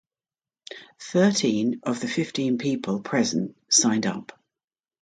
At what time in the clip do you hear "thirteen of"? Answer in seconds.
0.99-1.99